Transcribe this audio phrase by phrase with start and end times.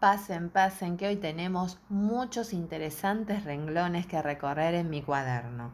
[0.00, 5.72] Pasen, pasen, que hoy tenemos muchos interesantes renglones que recorrer en mi cuaderno.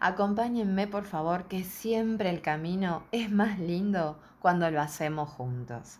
[0.00, 5.98] Acompáñenme, por favor, que siempre el camino es más lindo cuando lo hacemos juntos.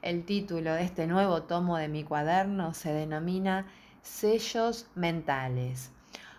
[0.00, 3.66] El título de este nuevo tomo de mi cuaderno se denomina
[4.00, 5.92] Sellos Mentales.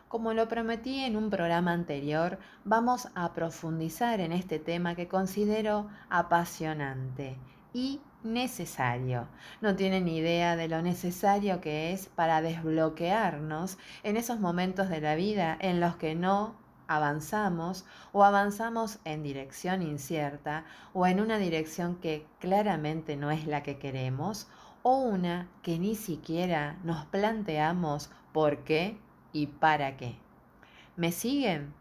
[0.07, 5.89] Como lo prometí en un programa anterior, vamos a profundizar en este tema que considero
[6.09, 7.37] apasionante
[7.71, 9.27] y necesario.
[9.61, 15.15] No tienen idea de lo necesario que es para desbloquearnos en esos momentos de la
[15.15, 16.55] vida en los que no
[16.87, 23.63] avanzamos o avanzamos en dirección incierta o en una dirección que claramente no es la
[23.63, 24.47] que queremos
[24.83, 28.97] o una que ni siquiera nos planteamos por qué
[29.31, 30.15] y para qué.
[30.97, 31.73] ¿Me siguen?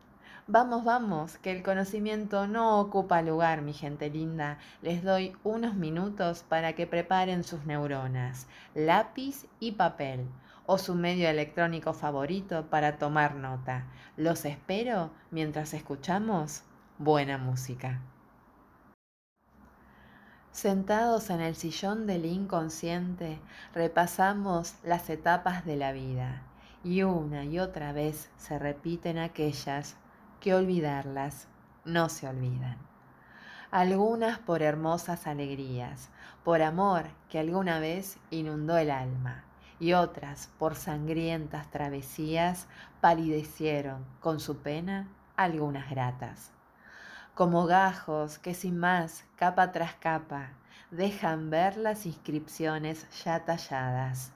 [0.52, 4.58] Vamos, vamos, que el conocimiento no ocupa lugar, mi gente linda.
[4.82, 10.26] Les doy unos minutos para que preparen sus neuronas, lápiz y papel
[10.66, 13.84] o su medio electrónico favorito para tomar nota.
[14.16, 16.64] Los espero mientras escuchamos
[16.98, 18.00] buena música.
[20.50, 23.38] Sentados en el sillón del inconsciente,
[23.72, 26.42] repasamos las etapas de la vida
[26.82, 29.96] y una y otra vez se repiten aquellas
[30.40, 31.46] que olvidarlas
[31.84, 32.78] no se olvidan.
[33.70, 36.08] Algunas por hermosas alegrías,
[36.42, 39.44] por amor que alguna vez inundó el alma,
[39.78, 42.66] y otras por sangrientas travesías
[43.00, 46.50] palidecieron con su pena algunas gratas.
[47.34, 50.50] Como gajos que sin más, capa tras capa,
[50.90, 54.32] dejan ver las inscripciones ya talladas,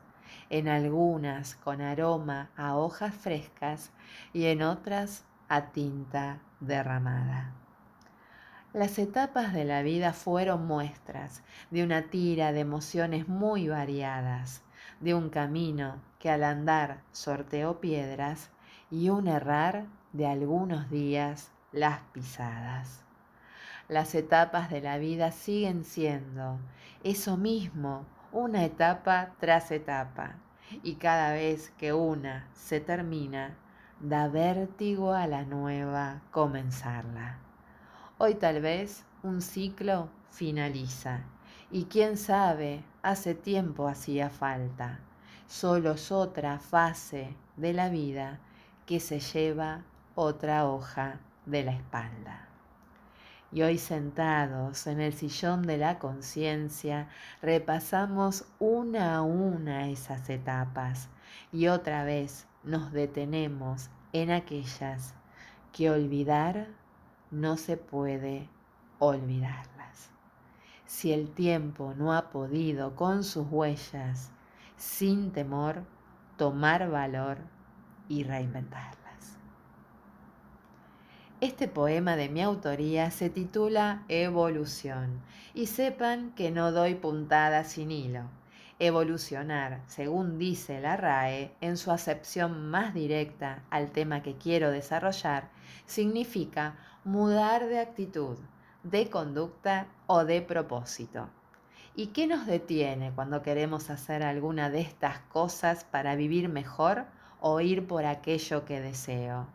[0.48, 3.90] en algunas con aroma a hojas frescas
[4.32, 7.52] y en otras a tinta derramada.
[8.72, 14.62] Las etapas de la vida fueron muestras de una tira de emociones muy variadas,
[14.98, 18.50] de un camino que al andar sorteó piedras
[18.90, 23.04] y un errar de algunos días las pisadas.
[23.86, 26.58] Las etapas de la vida siguen siendo
[27.04, 30.34] eso mismo, una etapa tras etapa,
[30.82, 33.56] y cada vez que una se termina,
[34.00, 37.38] da vértigo a la nueva comenzarla.
[38.18, 41.20] Hoy tal vez un ciclo finaliza
[41.70, 45.00] y quién sabe, hace tiempo hacía falta.
[45.46, 48.38] Solo es otra fase de la vida
[48.86, 49.82] que se lleva
[50.14, 52.48] otra hoja de la espalda.
[53.50, 57.08] Y hoy sentados en el sillón de la conciencia,
[57.40, 61.08] repasamos una a una esas etapas
[61.52, 65.14] y otra vez nos detenemos en aquellas
[65.72, 66.68] que olvidar
[67.30, 68.48] no se puede
[68.98, 70.10] olvidarlas.
[70.86, 74.30] Si el tiempo no ha podido con sus huellas,
[74.76, 75.84] sin temor,
[76.36, 77.38] tomar valor
[78.08, 79.38] y reinventarlas.
[81.40, 85.20] Este poema de mi autoría se titula Evolución
[85.52, 88.28] y sepan que no doy puntada sin hilo
[88.86, 95.48] Evolucionar, según dice la RAE, en su acepción más directa al tema que quiero desarrollar,
[95.86, 98.36] significa mudar de actitud,
[98.82, 101.30] de conducta o de propósito.
[101.96, 107.06] ¿Y qué nos detiene cuando queremos hacer alguna de estas cosas para vivir mejor
[107.40, 109.46] o ir por aquello que deseo?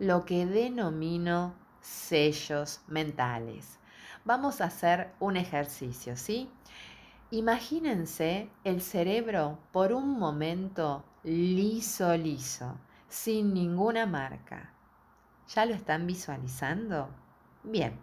[0.00, 3.78] Lo que denomino sellos mentales.
[4.24, 6.50] Vamos a hacer un ejercicio, ¿sí?
[7.32, 12.78] Imagínense el cerebro por un momento liso, liso,
[13.08, 14.70] sin ninguna marca.
[15.48, 17.08] ¿Ya lo están visualizando?
[17.64, 17.98] Bien.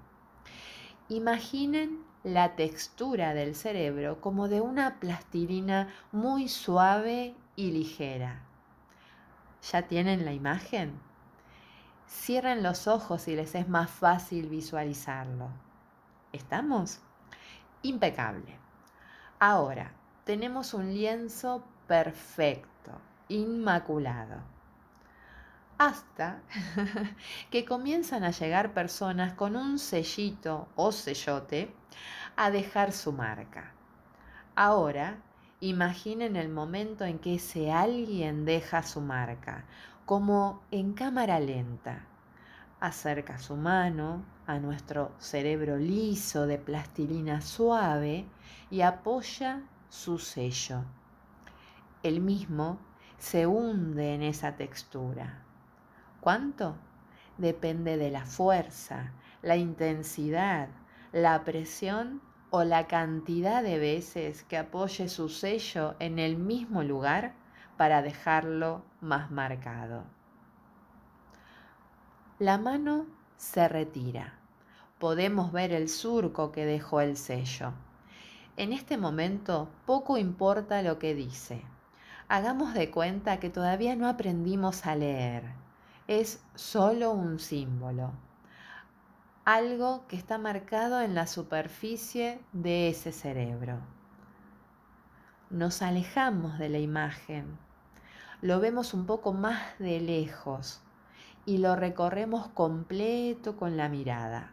[1.07, 8.41] Imaginen la textura del cerebro como de una plastilina muy suave y ligera.
[9.71, 10.99] ¿Ya tienen la imagen?
[12.09, 15.47] Cierren los ojos y les es más fácil visualizarlo.
[16.33, 16.99] ¿Estamos?
[17.83, 18.62] Impecable.
[19.39, 19.91] Ahora,
[20.23, 22.91] tenemos un lienzo perfecto,
[23.27, 24.37] inmaculado.
[25.77, 26.39] Hasta
[27.51, 31.73] que comienzan a llegar personas con un sellito o sellote
[32.35, 33.71] a dejar su marca.
[34.55, 35.17] Ahora,
[35.59, 39.65] imaginen el momento en que ese alguien deja su marca,
[40.05, 42.05] como en cámara lenta.
[42.79, 48.25] Acerca su mano a nuestro cerebro liso de plastilina suave
[48.69, 50.83] y apoya su sello.
[52.01, 52.79] El mismo
[53.17, 55.43] se hunde en esa textura.
[56.19, 56.75] ¿Cuánto?
[57.37, 60.69] Depende de la fuerza, la intensidad,
[61.11, 67.33] la presión o la cantidad de veces que apoye su sello en el mismo lugar
[67.77, 70.03] para dejarlo más marcado.
[72.39, 73.07] La mano
[73.43, 74.33] se retira.
[74.99, 77.73] Podemos ver el surco que dejó el sello.
[78.55, 81.61] En este momento poco importa lo que dice.
[82.29, 85.43] Hagamos de cuenta que todavía no aprendimos a leer.
[86.07, 88.13] Es solo un símbolo.
[89.43, 93.77] Algo que está marcado en la superficie de ese cerebro.
[95.49, 97.57] Nos alejamos de la imagen.
[98.41, 100.81] Lo vemos un poco más de lejos
[101.45, 104.51] y lo recorremos completo con la mirada.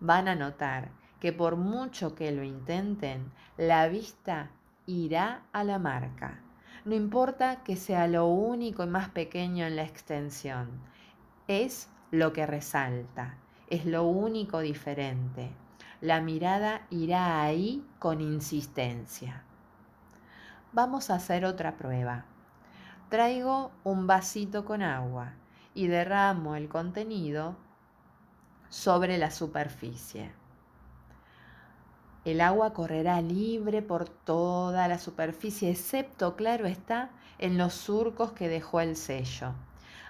[0.00, 4.50] Van a notar que por mucho que lo intenten, la vista
[4.86, 6.40] irá a la marca.
[6.84, 10.80] No importa que sea lo único y más pequeño en la extensión,
[11.46, 13.36] es lo que resalta,
[13.68, 15.50] es lo único diferente.
[16.00, 19.42] La mirada irá ahí con insistencia.
[20.72, 22.24] Vamos a hacer otra prueba.
[23.08, 25.32] Traigo un vasito con agua
[25.78, 27.54] y derramo el contenido
[28.68, 30.32] sobre la superficie.
[32.24, 38.48] El agua correrá libre por toda la superficie, excepto, claro está, en los surcos que
[38.48, 39.52] dejó el sello.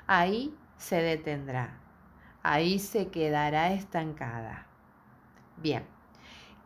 [0.06, 1.78] Ahí se detendrá,
[2.42, 4.66] ahí se quedará estancada.
[5.58, 5.84] Bien,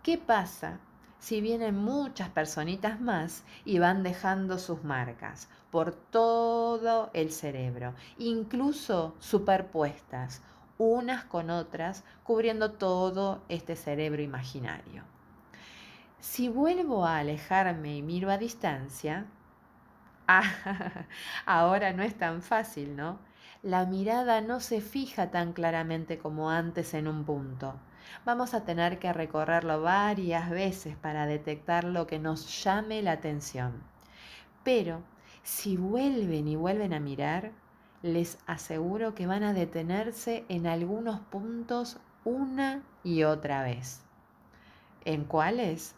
[0.04, 0.78] ¿qué pasa
[1.18, 9.16] si vienen muchas personitas más y van dejando sus marcas por todo el cerebro, incluso
[9.20, 10.42] superpuestas,
[10.76, 15.02] unas con otras, cubriendo todo este cerebro imaginario?
[16.20, 19.24] Si vuelvo a alejarme y miro a distancia,
[20.28, 21.06] ah,
[21.46, 23.18] ahora no es tan fácil, ¿no?
[23.62, 27.80] La mirada no se fija tan claramente como antes en un punto.
[28.26, 33.82] Vamos a tener que recorrerlo varias veces para detectar lo que nos llame la atención.
[34.64, 35.02] Pero
[35.42, 37.52] si vuelven y vuelven a mirar,
[38.02, 44.02] les aseguro que van a detenerse en algunos puntos una y otra vez.
[45.04, 45.94] ¿En cuáles?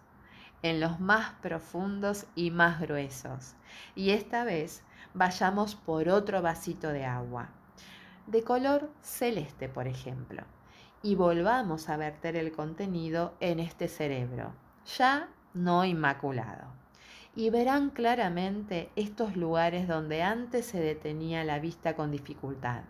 [0.65, 3.55] en los más profundos y más gruesos.
[3.95, 4.83] Y esta vez
[5.13, 7.51] vayamos por otro vasito de agua,
[8.27, 10.43] de color celeste, por ejemplo,
[11.03, 14.55] y volvamos a verter el contenido en este cerebro,
[14.97, 16.84] ya no inmaculado.
[17.37, 22.83] Y verán claramente estos lugares donde antes se detenía la vista con dificultad,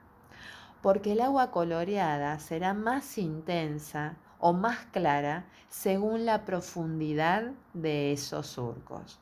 [0.83, 8.47] porque el agua coloreada será más intensa o más clara según la profundidad de esos
[8.49, 9.19] surcos,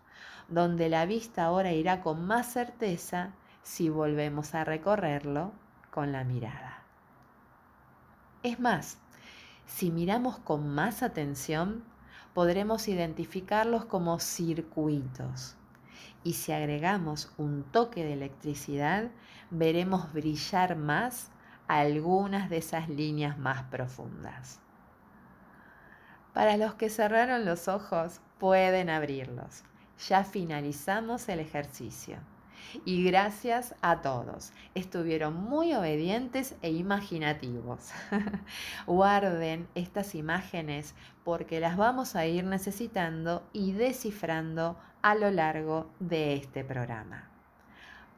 [0.48, 3.32] donde la vista ahora irá con más certeza
[3.62, 5.52] si volvemos a recorrerlo
[5.92, 6.82] con la mirada.
[8.42, 8.98] Es más,
[9.66, 11.84] si miramos con más atención,
[12.34, 15.56] podremos identificarlos como circuitos.
[16.24, 19.10] Y si agregamos un toque de electricidad,
[19.50, 21.30] veremos brillar más
[21.68, 24.60] algunas de esas líneas más profundas.
[26.32, 29.64] Para los que cerraron los ojos, pueden abrirlos.
[30.08, 32.18] Ya finalizamos el ejercicio.
[32.84, 34.52] Y gracias a todos.
[34.74, 37.90] Estuvieron muy obedientes e imaginativos.
[38.86, 40.94] Guarden estas imágenes
[41.24, 47.28] porque las vamos a ir necesitando y descifrando a lo largo de este programa.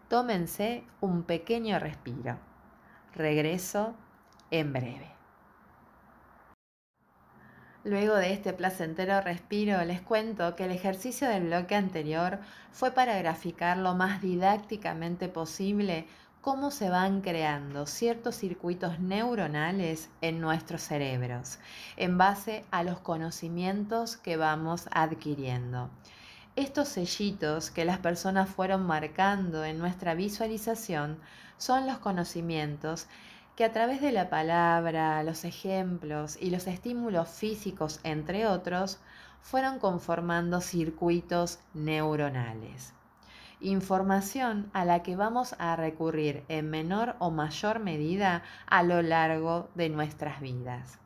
[0.08, 2.38] Tómense un pequeño respiro.
[3.14, 3.94] Regreso
[4.50, 5.13] en breve.
[7.84, 12.38] Luego de este placentero respiro, les cuento que el ejercicio del bloque anterior
[12.72, 16.06] fue para graficar lo más didácticamente posible
[16.40, 21.58] cómo se van creando ciertos circuitos neuronales en nuestros cerebros
[21.98, 25.90] en base a los conocimientos que vamos adquiriendo.
[26.56, 31.18] Estos sellitos que las personas fueron marcando en nuestra visualización
[31.58, 33.08] son los conocimientos
[33.56, 38.98] que a través de la palabra, los ejemplos y los estímulos físicos, entre otros,
[39.40, 42.94] fueron conformando circuitos neuronales.
[43.60, 49.68] Información a la que vamos a recurrir en menor o mayor medida a lo largo
[49.74, 50.98] de nuestras vidas.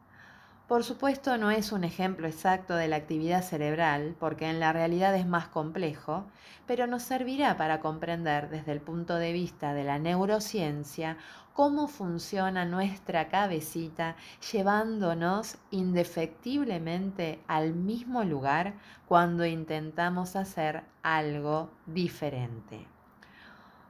[0.69, 5.17] Por supuesto no es un ejemplo exacto de la actividad cerebral, porque en la realidad
[5.17, 6.27] es más complejo,
[6.67, 11.17] pero nos servirá para comprender desde el punto de vista de la neurociencia
[11.55, 14.17] cómo funciona nuestra cabecita
[14.53, 18.75] llevándonos indefectiblemente al mismo lugar
[19.07, 22.87] cuando intentamos hacer algo diferente.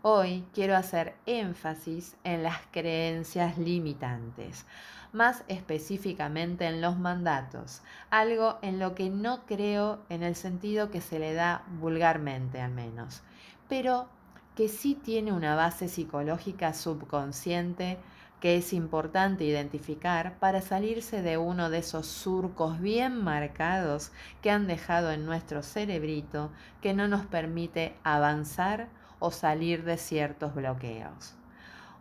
[0.03, 4.65] Hoy quiero hacer énfasis en las creencias limitantes,
[5.13, 11.01] más específicamente en los mandatos, algo en lo que no creo en el sentido que
[11.01, 13.23] se le da vulgarmente al menos,
[13.69, 14.09] pero
[14.55, 17.99] que sí tiene una base psicológica subconsciente
[18.41, 24.13] que es importante identificar para salirse de uno de esos surcos bien marcados
[24.43, 26.51] que han dejado en nuestro cerebrito
[26.81, 28.89] que no nos permite avanzar
[29.19, 31.35] o salir de ciertos bloqueos.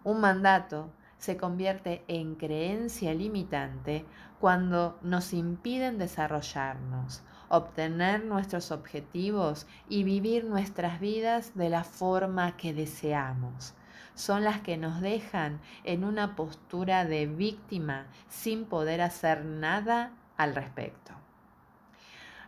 [0.03, 4.05] Un mandato se convierte en creencia limitante
[4.39, 12.74] cuando nos impiden desarrollarnos, obtener nuestros objetivos y vivir nuestras vidas de la forma que
[12.74, 13.74] deseamos.
[14.13, 20.55] Son las que nos dejan en una postura de víctima sin poder hacer nada al
[20.55, 21.13] respecto.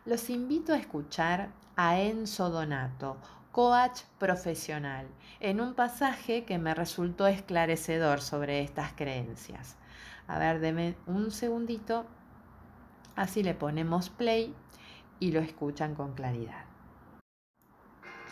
[0.05, 3.17] Los invito a escuchar a Enzo Donato,
[3.59, 5.05] coach profesional,
[5.41, 9.75] en un pasaje que me resultó esclarecedor sobre estas creencias.
[10.29, 12.05] A ver, deme un segundito,
[13.17, 14.55] así le ponemos play
[15.19, 16.63] y lo escuchan con claridad.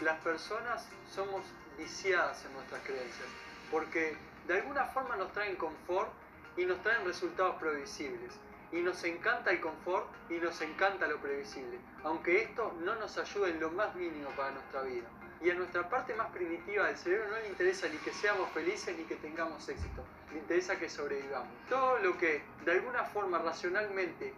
[0.02, 1.42] Las personas somos
[1.78, 3.28] viciadas en nuestras creencias,
[3.70, 4.16] porque
[4.48, 6.10] de alguna forma nos traen confort
[6.56, 8.32] y nos traen resultados previsibles
[8.72, 13.52] y nos encanta el confort y nos encanta lo previsible, aunque esto no nos ayude
[13.52, 15.08] en lo más mínimo para nuestra vida.
[15.42, 18.98] Y a nuestra parte más primitiva del cerebro no le interesa ni que seamos felices
[18.98, 21.50] ni que tengamos éxito, le interesa que sobrevivamos.
[21.70, 24.34] Todo lo que de alguna forma racionalmente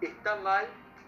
[0.00, 0.66] está mal,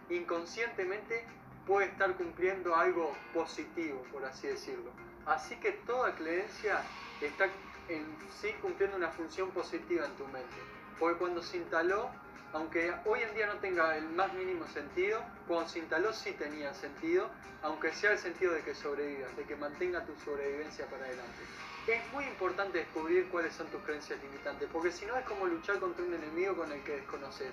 [0.09, 1.25] inconscientemente
[1.67, 4.91] puede estar cumpliendo algo positivo, por así decirlo.
[5.27, 6.83] Así que toda creencia
[7.21, 7.47] está
[7.89, 8.05] en
[8.41, 10.57] sí cumpliendo una función positiva en tu mente.
[10.99, 12.11] Porque cuando se instaló
[12.55, 15.83] aunque hoy en día no tenga el más mínimo sentido, cuando se
[16.13, 17.29] sí tenía sentido,
[17.63, 21.43] aunque sea el sentido de que sobrevivas, de que mantenga tu sobrevivencia para adelante.
[21.89, 25.81] Es muy importante descubrir cuáles son tus creencias limitantes, porque si no es como luchar
[25.81, 27.53] contra un enemigo con el que desconoces.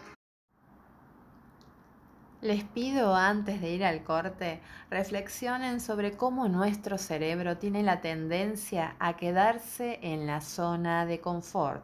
[2.42, 8.96] Les pido antes de ir al corte, reflexionen sobre cómo nuestro cerebro tiene la tendencia
[9.00, 11.84] a quedarse en la zona de confort,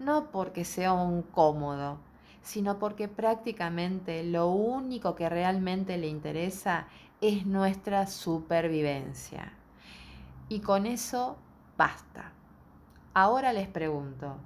[0.00, 1.98] no porque sea un cómodo,
[2.48, 6.86] sino porque prácticamente lo único que realmente le interesa
[7.20, 9.52] es nuestra supervivencia.
[10.48, 11.36] Y con eso
[11.76, 12.32] basta.
[13.12, 14.38] Ahora les pregunto,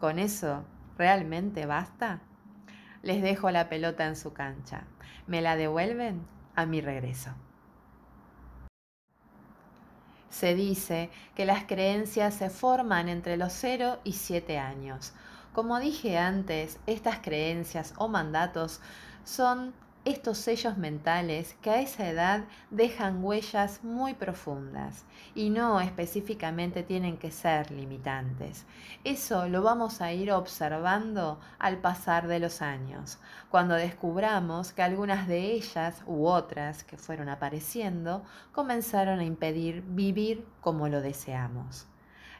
[0.00, 0.64] ¿con eso
[0.96, 2.18] realmente basta?
[3.02, 4.82] Les dejo la pelota en su cancha.
[5.28, 6.20] ¿Me la devuelven?
[6.56, 7.30] A mi regreso.
[10.28, 15.12] Se dice que las creencias se forman entre los 0 y 7 años.
[15.52, 18.80] Como dije antes, estas creencias o mandatos
[19.24, 19.72] son
[20.04, 27.18] estos sellos mentales que a esa edad dejan huellas muy profundas y no específicamente tienen
[27.18, 28.64] que ser limitantes.
[29.04, 33.18] Eso lo vamos a ir observando al pasar de los años,
[33.50, 40.46] cuando descubramos que algunas de ellas u otras que fueron apareciendo comenzaron a impedir vivir
[40.60, 41.87] como lo deseamos.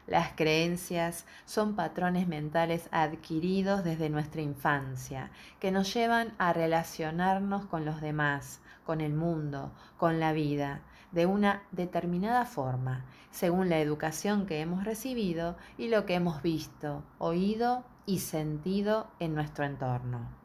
[0.09, 7.85] Las creencias son patrones mentales adquiridos desde nuestra infancia, que nos llevan a relacionarnos con
[7.85, 14.47] los demás, con el mundo, con la vida, de una determinada forma, según la educación
[14.47, 20.38] que hemos recibido y lo que hemos visto, oído y sentido en nuestro entorno.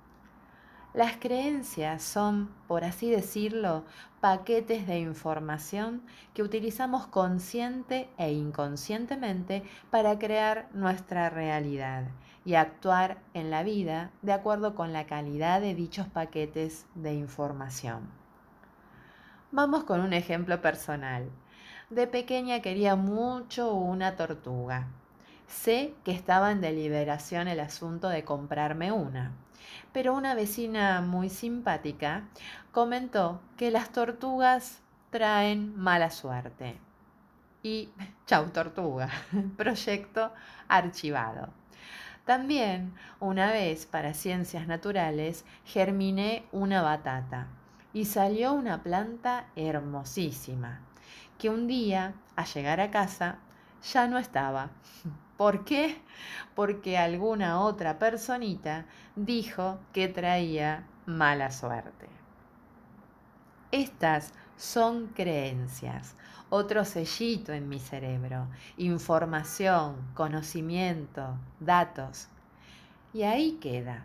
[0.95, 3.83] Las creencias son, por así decirlo,
[4.21, 6.03] paquetes de información
[6.35, 12.05] que utilizamos consciente e inconscientemente para crear nuestra realidad
[12.45, 18.09] y actuar en la vida de acuerdo con la calidad de dichos paquetes de información.
[19.51, 21.29] Vamos con un ejemplo personal.
[21.91, 24.87] De pequeña quería mucho una tortuga.
[25.63, 29.33] Sé que estaba en deliberación el asunto de comprarme una
[29.93, 32.25] pero una vecina muy simpática
[32.73, 34.81] comentó que las tortugas
[35.11, 36.77] traen mala suerte.
[37.63, 37.91] Y
[38.27, 39.09] chau tortuga,
[39.57, 40.33] proyecto
[40.69, 41.49] archivado.
[42.25, 47.49] También, una vez para ciencias naturales, germiné una batata
[47.93, 50.81] y salió una planta hermosísima,
[51.39, 53.39] que un día, al llegar a casa,
[53.93, 54.71] ya no estaba.
[55.37, 56.01] ¿Por qué?
[56.55, 58.87] Porque alguna otra personita
[59.17, 62.09] dijo que traía mala suerte.
[63.73, 66.15] Estas son creencias,
[66.51, 72.29] otro sellito en mi cerebro, información, conocimiento, datos.
[73.13, 74.05] Y ahí queda.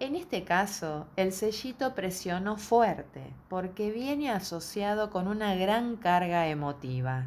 [0.00, 7.26] En este caso, el sellito presionó fuerte porque viene asociado con una gran carga emotiva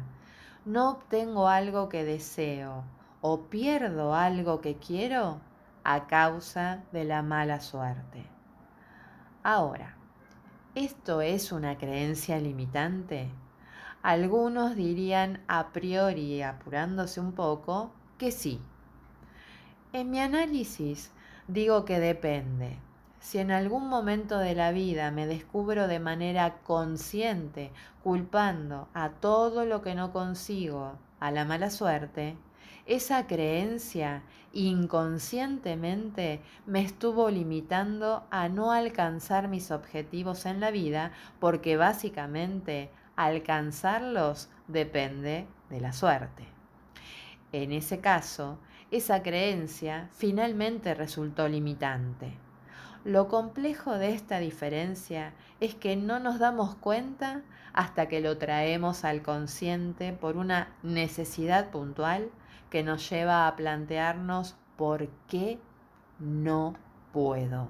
[0.64, 2.84] no obtengo algo que deseo
[3.26, 5.40] o pierdo algo que quiero
[5.82, 8.26] a causa de la mala suerte.
[9.42, 9.96] Ahora,
[10.74, 13.30] ¿esto es una creencia limitante?
[14.02, 18.60] Algunos dirían a priori, apurándose un poco, que sí.
[19.94, 21.10] En mi análisis
[21.48, 22.78] digo que depende.
[23.20, 29.64] Si en algún momento de la vida me descubro de manera consciente culpando a todo
[29.64, 32.36] lo que no consigo a la mala suerte,
[32.86, 34.22] esa creencia
[34.52, 44.48] inconscientemente me estuvo limitando a no alcanzar mis objetivos en la vida porque básicamente alcanzarlos
[44.68, 46.44] depende de la suerte.
[47.52, 48.58] En ese caso,
[48.90, 52.36] esa creencia finalmente resultó limitante.
[53.04, 59.04] Lo complejo de esta diferencia es que no nos damos cuenta hasta que lo traemos
[59.04, 62.30] al consciente por una necesidad puntual
[62.74, 65.60] que nos lleva a plantearnos por qué
[66.18, 66.74] no
[67.12, 67.68] puedo.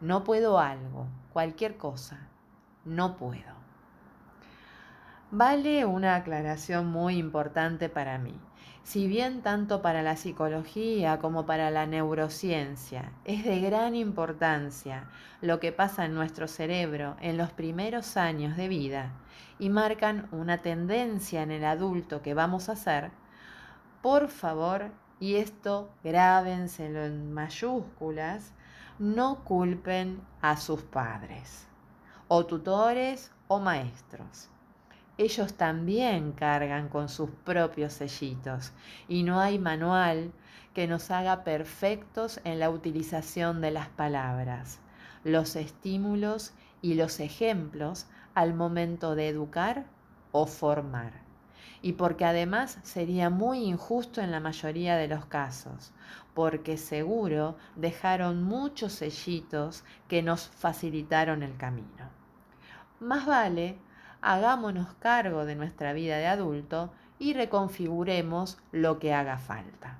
[0.00, 2.18] No puedo algo, cualquier cosa,
[2.84, 3.54] no puedo.
[5.30, 8.34] Vale una aclaración muy importante para mí.
[8.82, 15.04] Si bien tanto para la psicología como para la neurociencia es de gran importancia
[15.42, 19.12] lo que pasa en nuestro cerebro en los primeros años de vida
[19.60, 23.12] y marcan una tendencia en el adulto que vamos a ser,
[24.04, 28.52] por favor, y esto grábenselo en mayúsculas,
[28.98, 31.66] no culpen a sus padres,
[32.28, 34.50] o tutores o maestros.
[35.16, 38.72] Ellos también cargan con sus propios sellitos
[39.08, 40.32] y no hay manual
[40.74, 44.80] que nos haga perfectos en la utilización de las palabras,
[45.24, 49.86] los estímulos y los ejemplos al momento de educar
[50.30, 51.23] o formar
[51.84, 55.92] y porque además sería muy injusto en la mayoría de los casos,
[56.32, 62.08] porque seguro dejaron muchos sellitos que nos facilitaron el camino.
[63.00, 63.76] Más vale,
[64.22, 69.98] hagámonos cargo de nuestra vida de adulto y reconfiguremos lo que haga falta.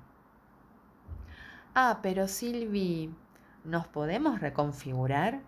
[1.75, 3.13] Ah, pero Silvi,
[3.63, 5.41] ¿nos podemos reconfigurar?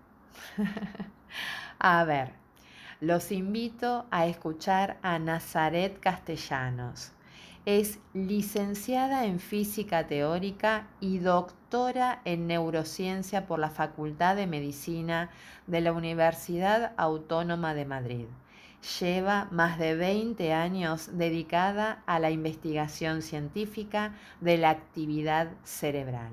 [1.79, 2.33] a ver,
[2.99, 7.11] los invito a escuchar a Nazaret Castellanos.
[7.65, 15.29] Es licenciada en física teórica y doctora en neurociencia por la Facultad de Medicina
[15.67, 18.25] de la Universidad Autónoma de Madrid.
[18.99, 26.31] Lleva más de 20 años dedicada a la investigación científica de la actividad cerebral.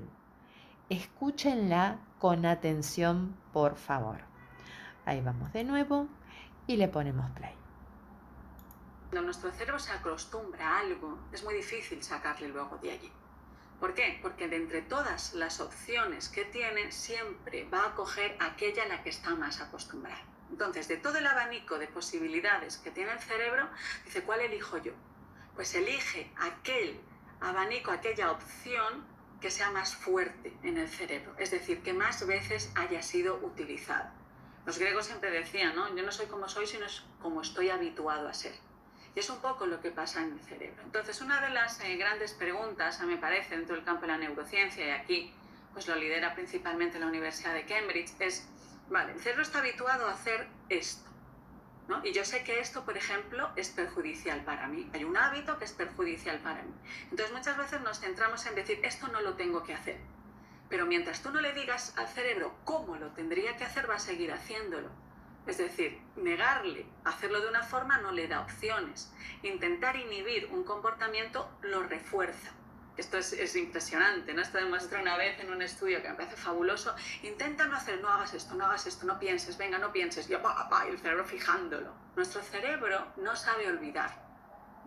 [0.89, 4.19] Escúchenla con atención, por favor.
[5.05, 6.07] Ahí vamos de nuevo
[6.67, 7.53] y le ponemos play.
[9.09, 13.11] Cuando nuestro cerebro se acostumbra a algo, es muy difícil sacarle luego de allí.
[13.79, 14.19] ¿Por qué?
[14.21, 19.03] Porque de entre todas las opciones que tiene, siempre va a coger aquella a la
[19.03, 20.21] que está más acostumbrada.
[20.49, 23.67] Entonces, de todo el abanico de posibilidades que tiene el cerebro,
[24.05, 24.93] dice, ¿cuál elijo yo?
[25.55, 26.99] Pues elige aquel
[27.41, 29.05] abanico, aquella opción
[29.41, 34.13] que sea más fuerte en el cerebro, es decir, que más veces haya sido utilizada.
[34.65, 35.95] Los griegos siempre decían, ¿no?
[35.95, 36.87] Yo no soy como soy, sino
[37.21, 38.55] como estoy habituado a ser.
[39.13, 40.81] Y es un poco lo que pasa en el cerebro.
[40.83, 44.17] Entonces, una de las eh, grandes preguntas, a me parece, dentro del campo de la
[44.17, 45.33] neurociencia, y aquí
[45.73, 48.47] pues lo lidera principalmente la Universidad de Cambridge, es,
[48.89, 51.09] vale, el cerebro está habituado a hacer esto.
[51.87, 52.03] ¿no?
[52.03, 54.89] Y yo sé que esto, por ejemplo, es perjudicial para mí.
[54.93, 56.73] Hay un hábito que es perjudicial para mí.
[57.11, 60.14] Entonces, muchas veces nos centramos en decir, esto no lo tengo que hacer
[60.69, 63.99] pero mientras tú no le digas al cerebro cómo lo tendría que hacer, va a
[63.99, 64.89] seguir haciéndolo.
[65.45, 69.13] Es decir, negarle hacerlo de una forma no le da opciones.
[69.43, 72.51] Intentar inhibir un comportamiento lo refuerza.
[72.97, 74.41] Esto es, impresionante, ¿no?
[74.41, 76.95] Esto demuestra una vez en un estudio que me parece fabuloso.
[77.23, 80.29] Intenta no hacer, no hagas esto, no hagas esto, no pienses, venga, no pienses.
[80.29, 81.93] Y, y el cerebro fijándolo.
[82.15, 84.23] Nuestro cerebro no sabe olvidar.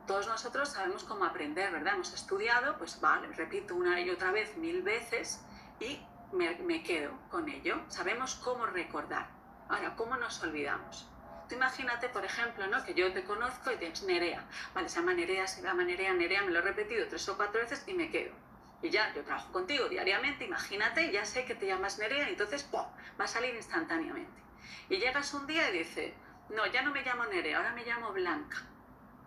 [0.06, 1.94] Todos nosotros sabemos cómo aprender, ¿verdad?
[1.94, 5.44] Hemos estudiado, pues vale, repito una y otra vez, mil veces,
[5.80, 6.00] y
[6.32, 7.80] me, quedo con ello.
[7.88, 9.28] Sabemos cómo recordar.
[9.68, 11.08] Ahora, ¿cómo nos olvidamos?
[11.48, 12.84] Tú imagínate, por ejemplo, ¿no?
[12.84, 14.44] que yo te conozco y tienes Nerea.
[14.74, 17.60] Vale, se llama Nerea, se llama Nerea, Nerea, me lo he repetido tres o cuatro
[17.60, 18.34] veces y me quedo.
[18.82, 22.84] Y ya, yo trabajo contigo diariamente, imagínate, ya sé que te llamas Nerea entonces ¡pum!
[23.18, 24.42] va a salir instantáneamente.
[24.88, 26.12] Y llegas un día y dices,
[26.50, 28.58] no, ya no me llamo Nerea, ahora me llamo Blanca.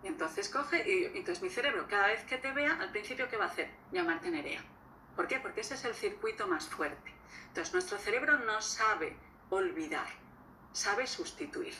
[0.02, 3.36] Y entonces coge y entonces mi cerebro, cada vez que te vea, al principio, ¿qué
[3.36, 3.70] va a hacer?
[3.92, 4.60] Llamarte Nerea.
[5.16, 5.40] ¿Por qué?
[5.40, 7.12] Porque ese es el circuito más fuerte.
[7.48, 9.16] Entonces, nuestro cerebro no sabe
[9.50, 10.06] olvidar,
[10.72, 11.74] sabe sustituir.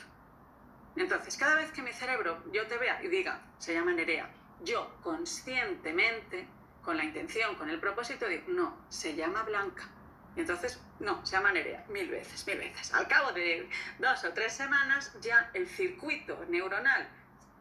[0.95, 4.29] Entonces, cada vez que mi cerebro yo te vea y diga, se llama Nerea,
[4.61, 6.47] yo conscientemente,
[6.83, 9.89] con la intención, con el propósito, digo, no, se llama Blanca.
[10.35, 12.93] Entonces, no, se llama Nerea, mil veces, mil veces.
[12.93, 13.67] Al cabo de
[13.97, 17.09] dos o tres semanas, ya el circuito neuronal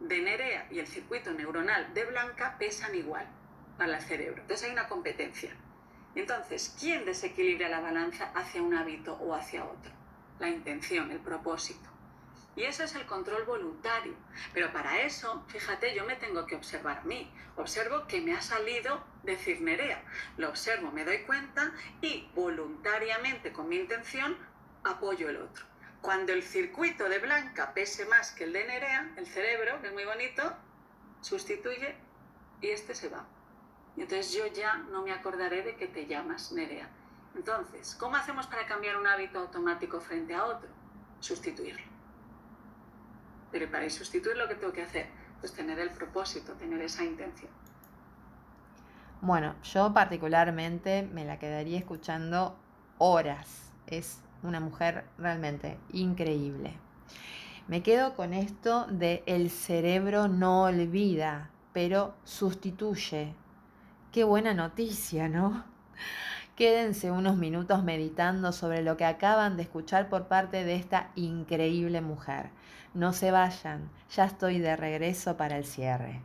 [0.01, 3.27] de Nerea y el circuito neuronal de Blanca pesan igual
[3.85, 4.42] el cerebro.
[4.42, 5.51] Entonces hay una competencia.
[6.14, 9.92] Entonces, ¿quién desequilibra la balanza hacia un hábito o hacia otro?
[10.38, 11.88] La intención, el propósito.
[12.55, 14.14] Y eso es el control voluntario.
[14.53, 17.33] Pero para eso, fíjate, yo me tengo que observar a mí.
[17.57, 20.05] Observo que me ha salido decir Nerea.
[20.37, 24.37] Lo observo, me doy cuenta y voluntariamente, con mi intención,
[24.85, 25.64] apoyo el otro.
[26.03, 29.92] Cuando el circuito de Blanca pese más que el de Nerea, el cerebro, que es
[29.95, 30.42] muy bonito,
[31.23, 31.95] sustituye
[32.61, 33.27] y este se va.
[33.96, 36.88] Entonces yo ya no me acordaré de que te llamas Nerea.
[37.35, 40.68] Entonces, ¿cómo hacemos para cambiar un hábito automático frente a otro?
[41.20, 41.87] Sustituirlo.
[43.50, 45.09] Pero para sustituir lo que tengo que hacer,
[45.40, 47.50] pues tener el propósito, tener esa intención.
[49.20, 52.57] Bueno, yo particularmente me la quedaría escuchando
[52.98, 53.72] horas.
[53.87, 56.74] Es una mujer realmente increíble.
[57.68, 63.35] Me quedo con esto de el cerebro no olvida, pero sustituye.
[64.12, 65.64] Qué buena noticia, ¿no?
[66.55, 72.03] Quédense unos minutos meditando sobre lo que acaban de escuchar por parte de esta increíble
[72.03, 72.51] mujer.
[72.92, 76.20] No se vayan, ya estoy de regreso para el cierre.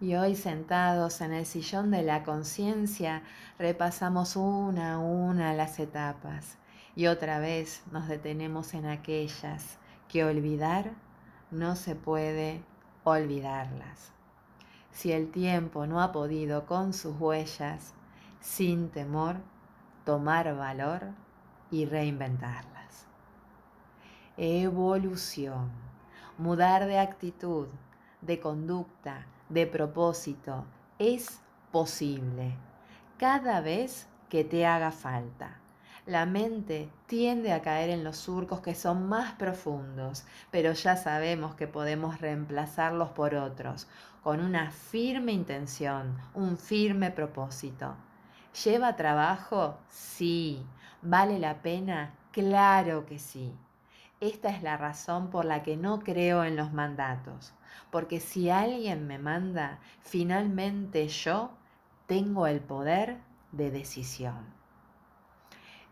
[0.00, 3.24] Y hoy sentados en el sillón de la conciencia
[3.58, 6.58] repasamos una a una las etapas
[6.94, 10.92] y otra vez nos detenemos en aquellas que olvidar
[11.50, 12.62] no se puede
[13.02, 14.13] olvidarlas
[14.94, 17.92] si el tiempo no ha podido con sus huellas,
[18.40, 19.36] sin temor,
[20.04, 21.08] tomar valor
[21.70, 23.06] y reinventarlas.
[24.36, 25.70] Evolución,
[26.38, 27.66] mudar de actitud,
[28.20, 30.64] de conducta, de propósito,
[30.98, 31.40] es
[31.72, 32.54] posible
[33.18, 35.58] cada vez que te haga falta.
[36.06, 41.54] La mente tiende a caer en los surcos que son más profundos, pero ya sabemos
[41.54, 43.88] que podemos reemplazarlos por otros,
[44.24, 47.94] con una firme intención, un firme propósito.
[48.64, 49.76] ¿Lleva trabajo?
[49.90, 50.64] Sí.
[51.02, 52.14] ¿Vale la pena?
[52.32, 53.52] Claro que sí.
[54.20, 57.52] Esta es la razón por la que no creo en los mandatos,
[57.90, 61.50] porque si alguien me manda, finalmente yo
[62.06, 63.18] tengo el poder
[63.52, 64.46] de decisión.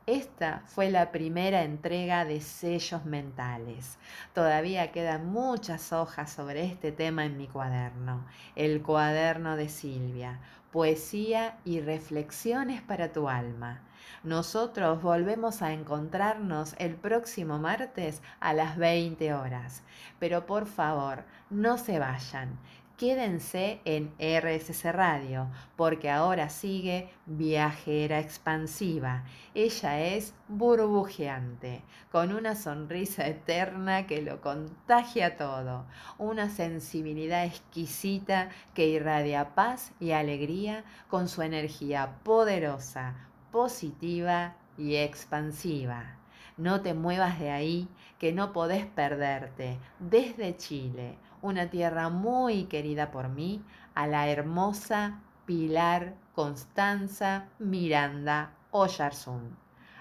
[0.07, 3.99] Esta fue la primera entrega de sellos mentales.
[4.35, 10.41] Todavía quedan muchas hojas sobre este tema en mi cuaderno, el cuaderno de Silvia,
[10.73, 13.83] poesía y reflexiones para tu alma.
[14.25, 19.85] Nosotros volvemos a encontrarnos el próximo martes a las 20 horas,
[20.19, 22.59] pero por favor, no se vayan
[23.03, 29.25] quédense en RSC Radio, porque ahora sigue Viajera Expansiva.
[29.57, 35.85] Ella es burbujeante, con una sonrisa eterna que lo contagia todo,
[36.17, 43.17] una sensibilidad exquisita que irradia paz y alegría con su energía poderosa,
[43.51, 46.19] positiva y expansiva.
[46.57, 47.89] No te muevas de ahí,
[48.21, 49.79] que no podés perderte.
[49.99, 53.63] Desde Chile, una tierra muy querida por mí,
[53.95, 59.57] a la hermosa Pilar Constanza Miranda Oyarzún.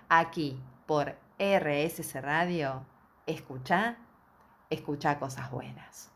[0.08, 2.86] Aquí, por RSC Radio,
[3.26, 3.98] escucha,
[4.70, 6.11] escucha cosas buenas.